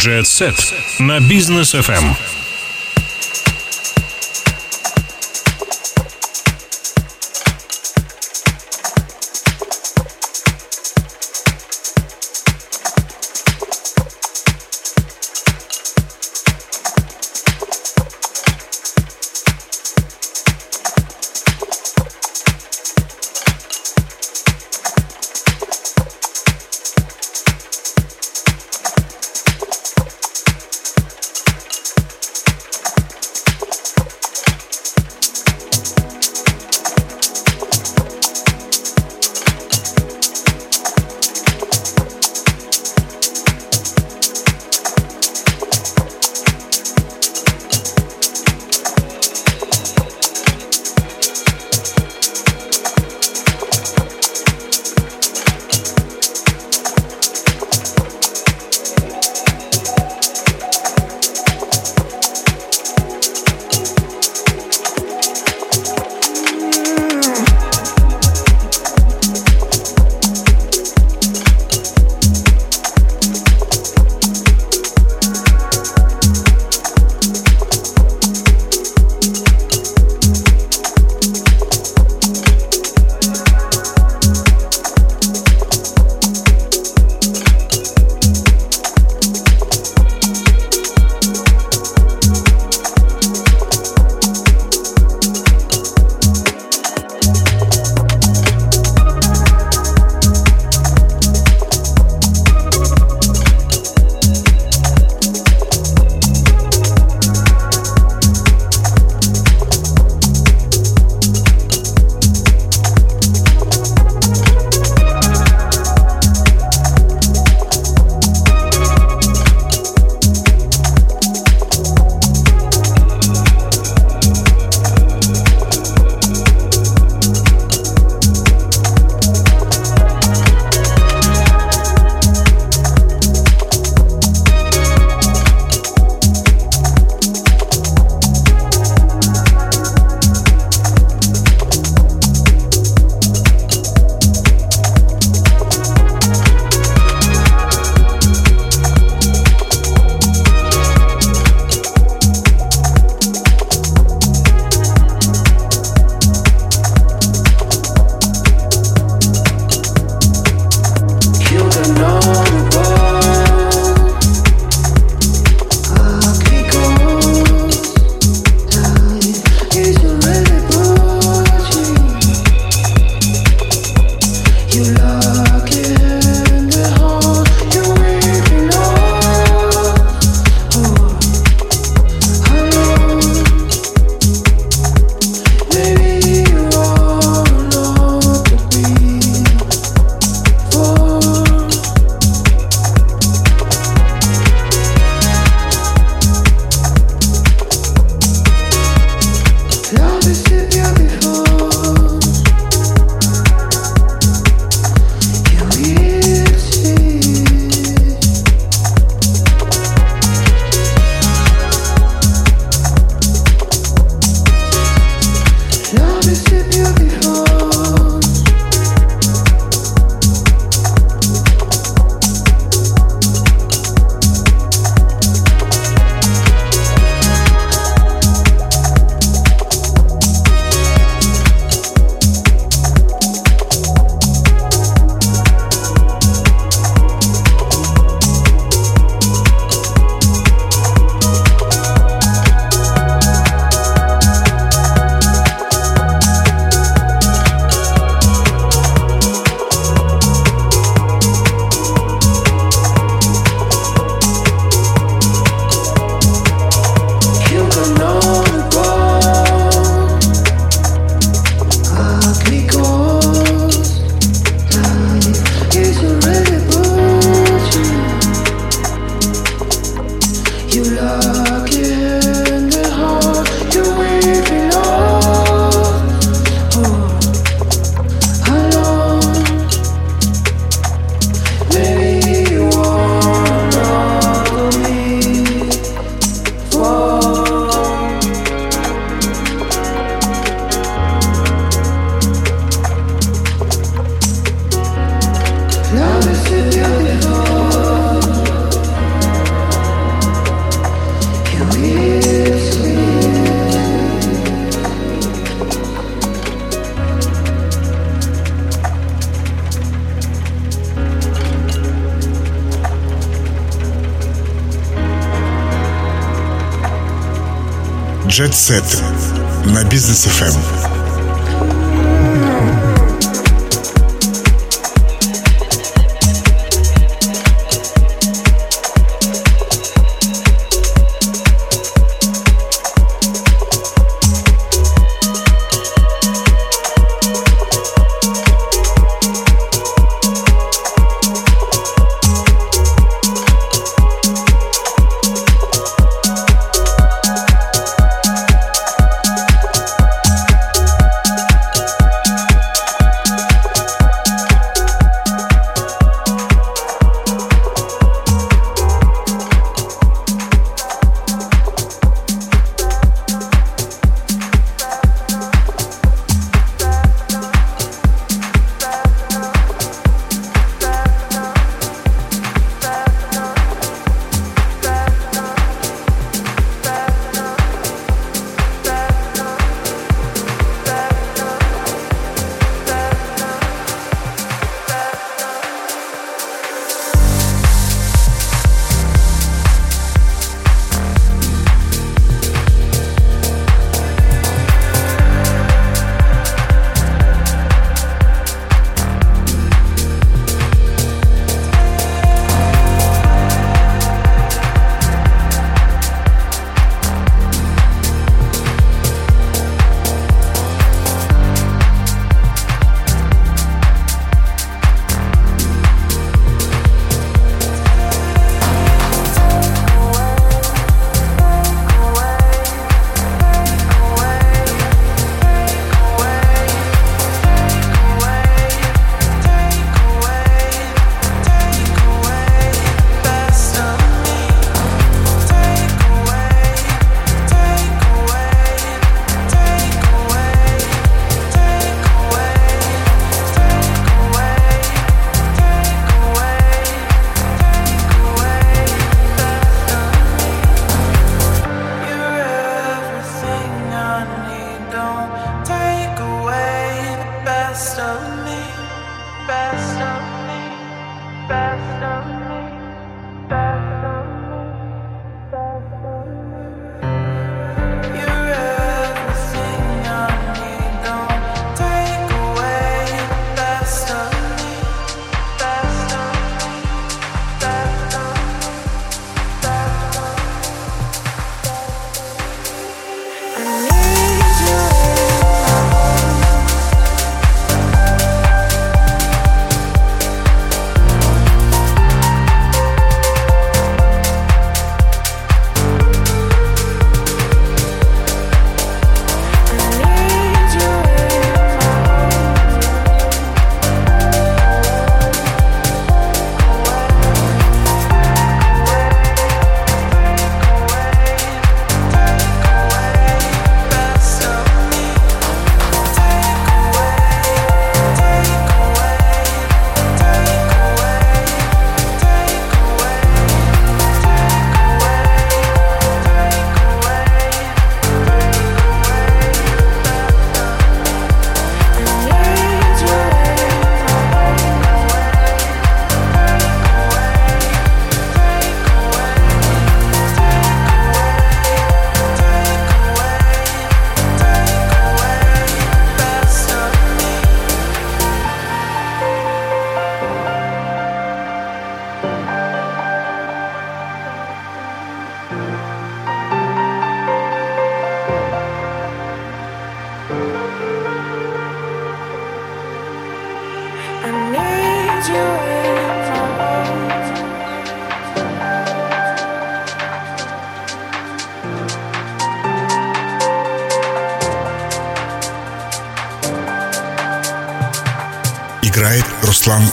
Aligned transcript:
Jet 0.00 0.26
Set 0.26 0.74
на 0.98 1.20
бизнес 1.20 1.74
FM. 1.74 2.39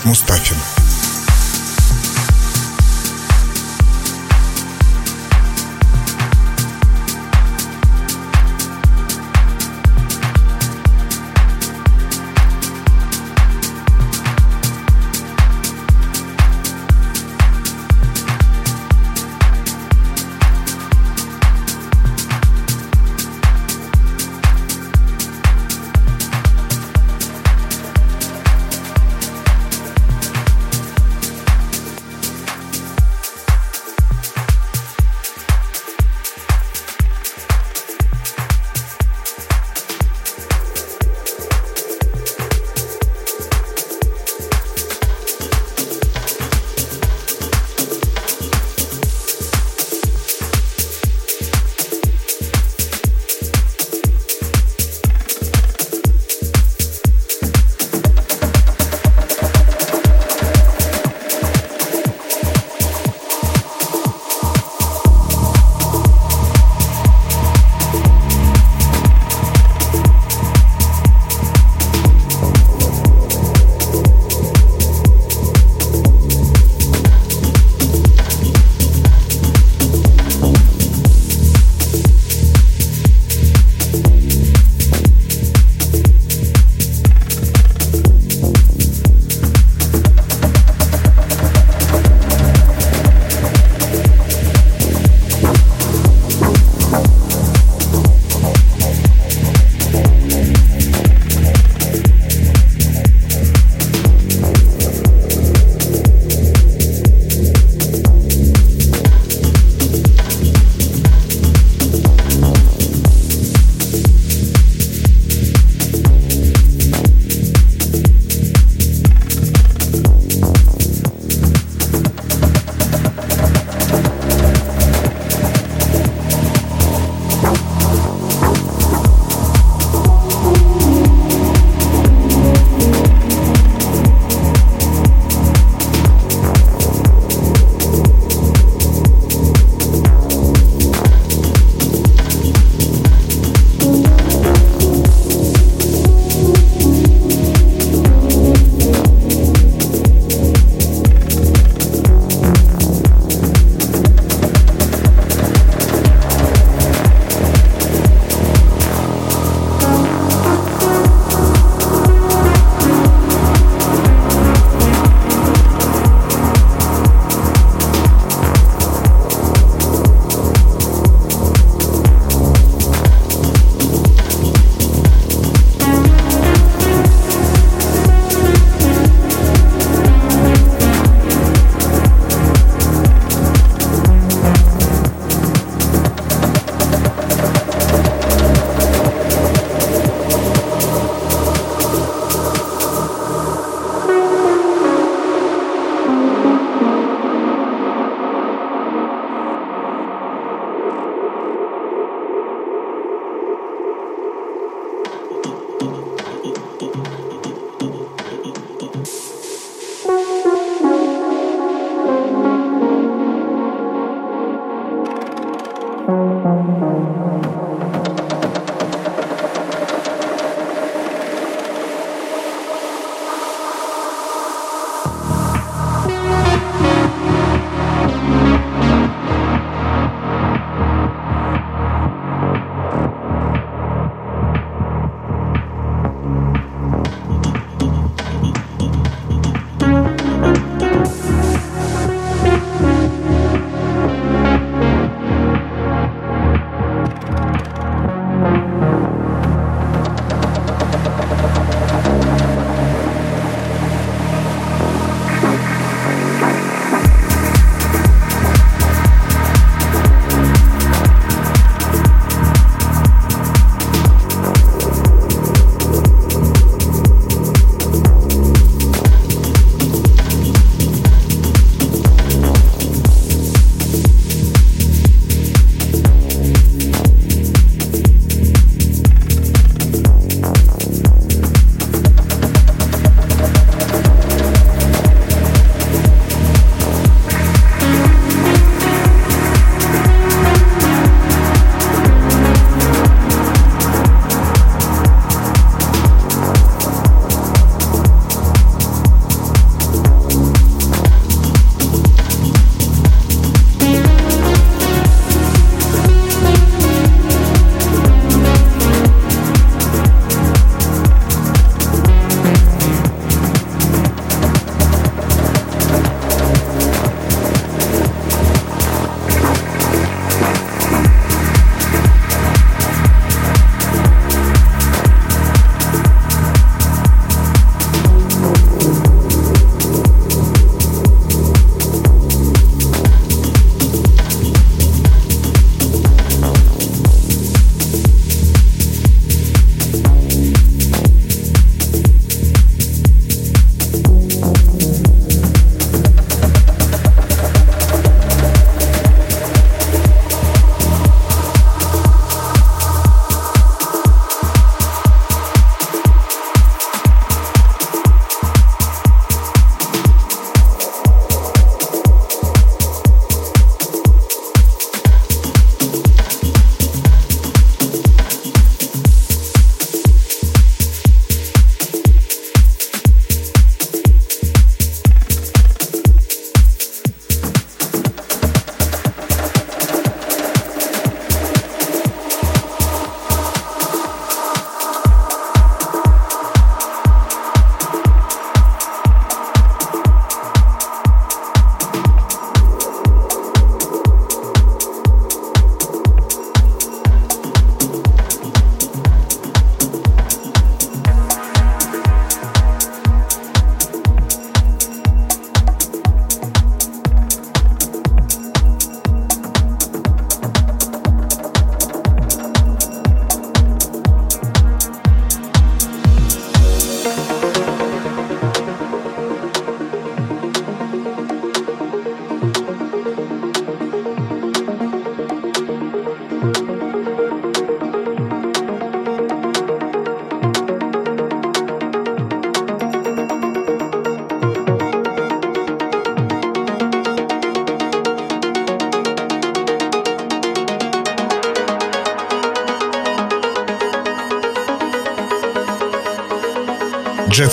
Мустафин. 0.03 0.76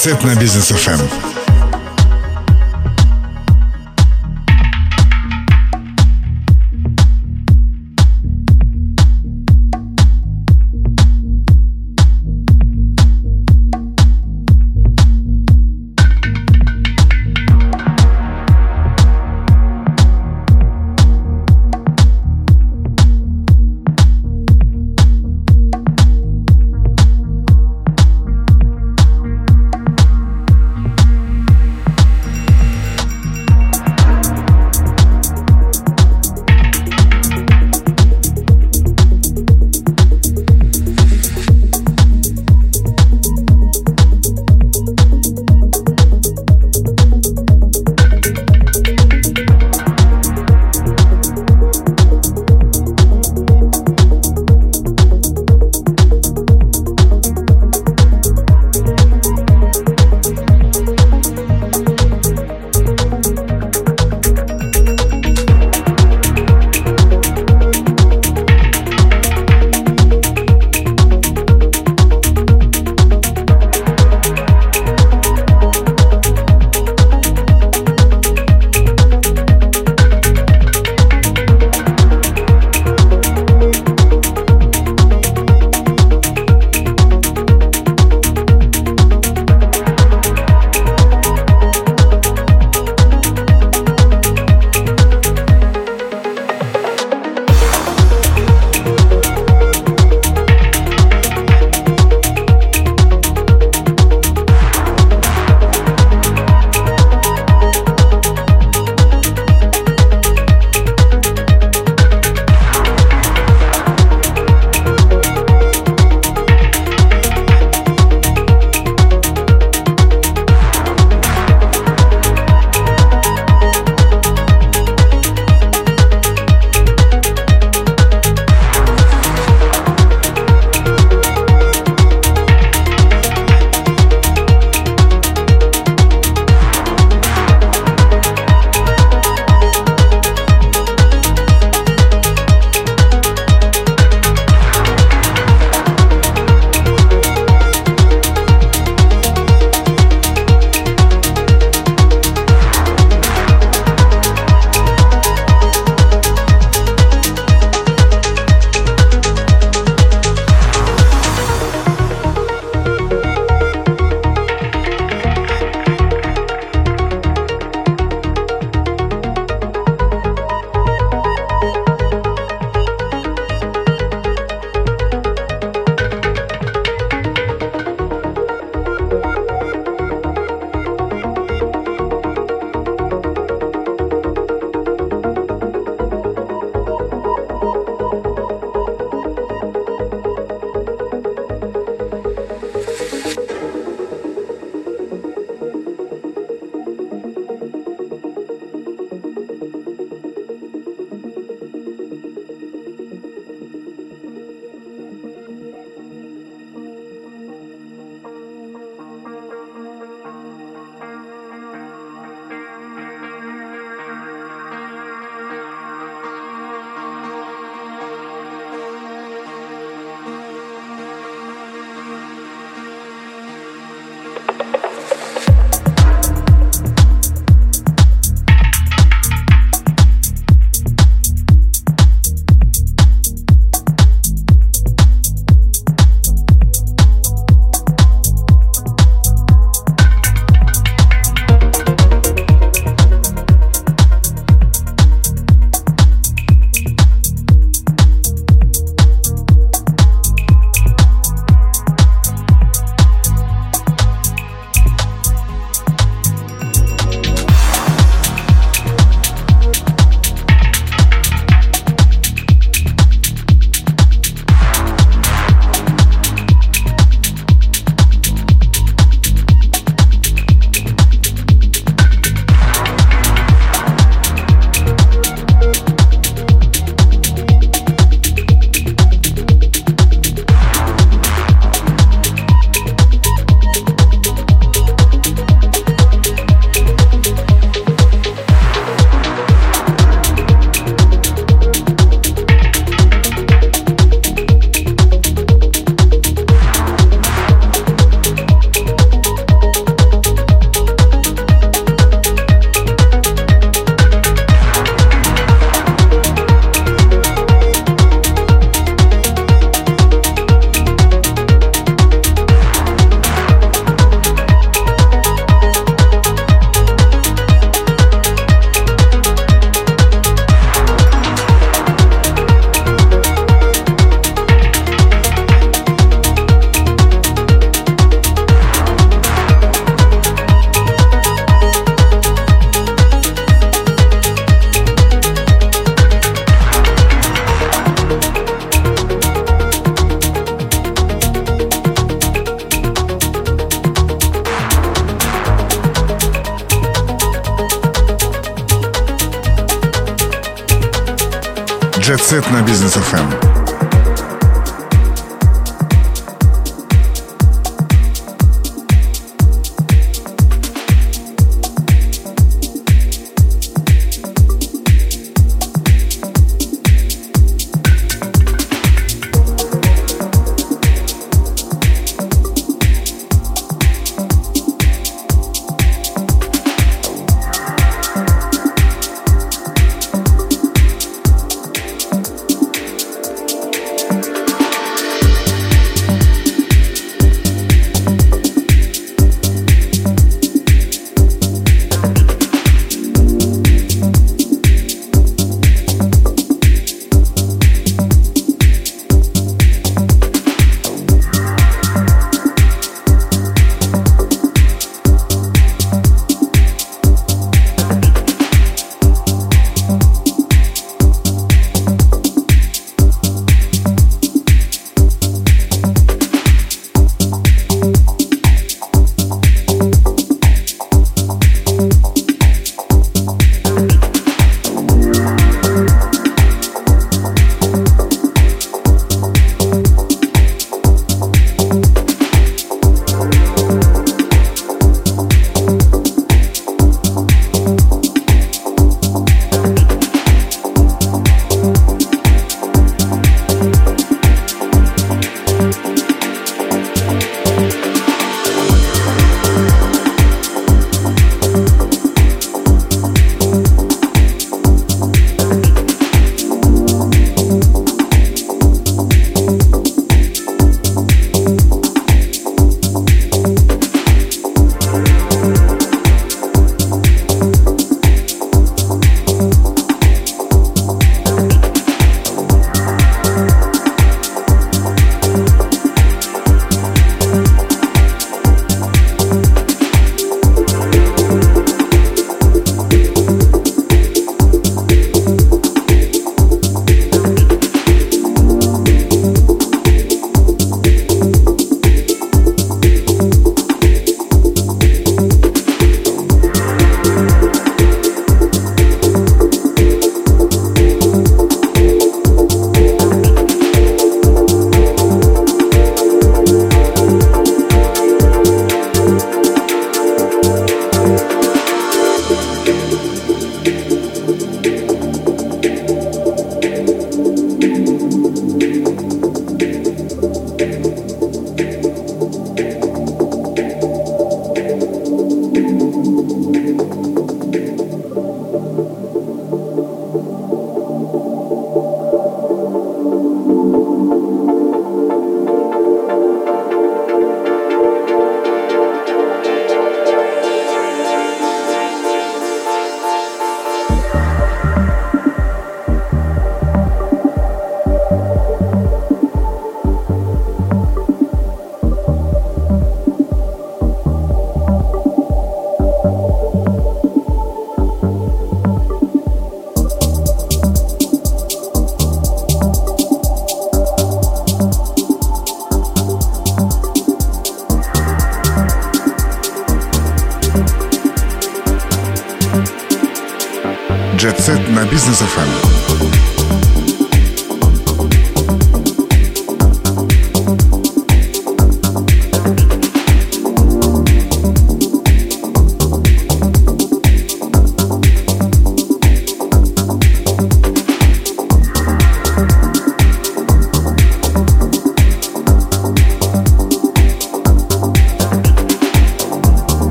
Рецепт 0.00 0.24
на 0.24 0.34
бизнес 0.34 0.68
ФМ. 0.70 1.39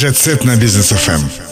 Джетсет 0.00 0.44
на 0.44 0.56
бизнес 0.56 0.92
ФМ. 0.92 1.49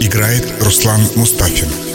Играет 0.00 0.44
Руслан 0.60 1.00
Мустафин. 1.16 1.93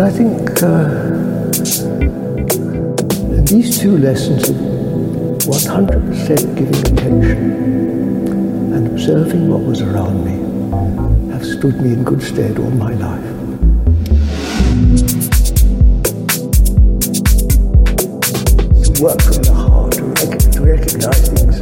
I 0.00 0.08
think 0.08 0.62
uh, 0.62 0.86
these 3.44 3.78
two 3.78 3.98
lessons 3.98 4.48
of 4.48 4.56
100% 4.56 6.56
giving 6.56 6.92
attention 6.92 8.72
and 8.72 8.86
observing 8.86 9.50
what 9.50 9.60
was 9.60 9.82
around 9.82 10.24
me 10.24 10.40
have 11.32 11.44
stood 11.44 11.78
me 11.82 11.92
in 11.92 12.04
good 12.04 12.22
stead 12.22 12.58
all 12.58 12.70
my 12.70 12.94
life. 12.94 13.22
To 18.84 19.02
work 19.02 19.20
from 19.20 19.42
the 19.42 19.52
heart, 19.52 19.92
to 20.52 20.60
recognize 20.62 21.28
things 21.28 21.59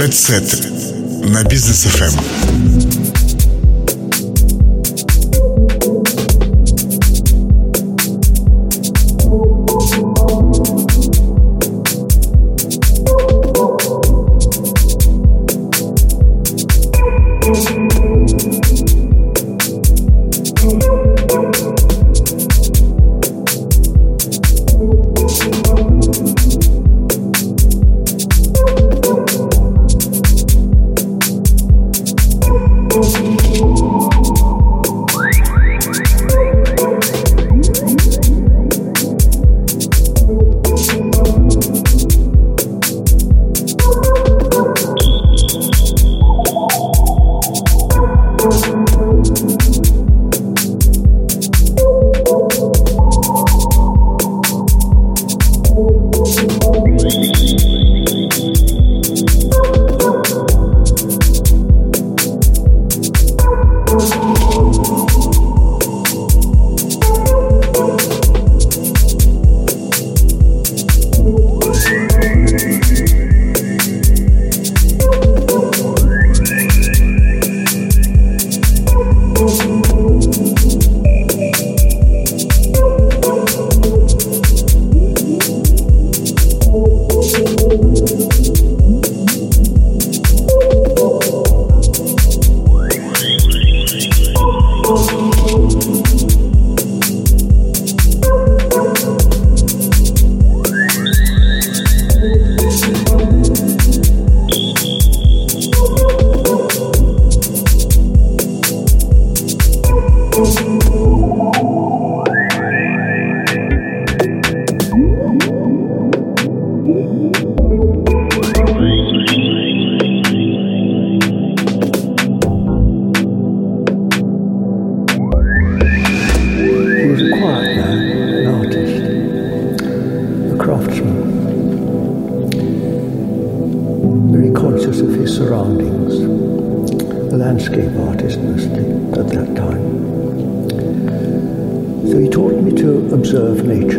Jet 0.00 0.14
Set 0.14 1.30
на 1.30 1.44
бизнес 1.44 1.86
FM. 1.86 2.79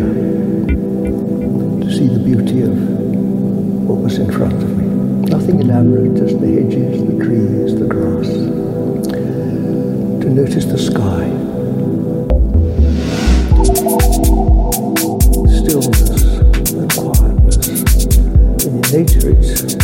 nature, 0.02 1.84
to 1.84 1.91
see 1.91 2.08
the 2.08 2.20
beauty 2.20 2.62
of 2.62 2.76
what 3.88 3.99
was 3.99 4.18
in 4.18 4.32
front 4.32 4.54
of 4.54 4.78
me. 4.78 4.86
Nothing 5.30 5.62
elaborate, 5.62 6.16
just 6.16 6.39
the 6.41 6.47
hedges, 6.47 7.04
the 7.06 7.24
trees, 7.24 7.76
the 7.80 7.86
grass. 7.86 8.28
To 10.22 10.30
notice 10.30 10.66
the 10.66 10.78
sky. 10.78 11.30
Stillness 15.47 16.24
and 16.74 16.91
quietness. 16.93 17.58
In 18.66 18.82
nature 18.91 19.30
it's 19.32 19.80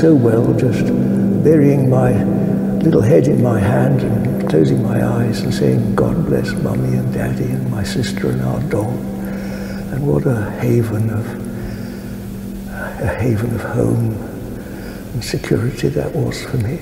so 0.00 0.14
well, 0.14 0.54
just 0.54 0.86
burying 1.44 1.90
my 1.90 2.12
little 2.82 3.02
head 3.02 3.26
in 3.28 3.42
my 3.42 3.60
hand 3.60 4.00
and 4.00 4.48
closing 4.48 4.82
my 4.82 5.04
eyes 5.04 5.40
and 5.40 5.52
saying, 5.52 5.94
God 5.94 6.24
bless 6.26 6.52
mummy 6.62 6.96
and 6.96 7.12
daddy 7.12 7.44
and 7.44 7.70
my 7.70 7.84
sister 7.84 8.30
and 8.30 8.42
our 8.42 8.60
dog. 8.70 8.94
And 9.92 10.06
what 10.06 10.24
a 10.26 10.50
haven 10.62 11.10
of 11.10 11.26
a 13.02 13.08
haven 13.20 13.54
of 13.54 13.62
home 13.62 14.14
and 15.12 15.22
security 15.22 15.88
that 15.88 16.14
was 16.14 16.44
for 16.44 16.56
me. 16.58 16.78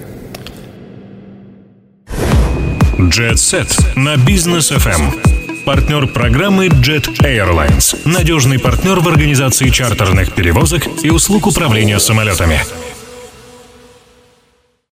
Jet 3.10 3.38
Set 3.38 3.96
на 3.96 4.16
бизнес 4.16 4.70
FM. 4.70 5.64
Партнер 5.64 6.06
программы 6.06 6.66
Jet 6.66 7.06
Airlines. 7.22 7.96
Надежный 8.04 8.58
партнер 8.58 9.00
в 9.00 9.08
организации 9.08 9.70
чартерных 9.70 10.34
перевозок 10.34 10.86
и 11.02 11.10
услуг 11.10 11.46
управления 11.46 11.98
самолетами. 11.98 12.60